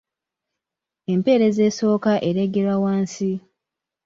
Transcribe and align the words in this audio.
empeerezi 1.13 1.61
esooka 1.69 2.11
ereegerwa 2.29 2.75
wansi 2.83 3.31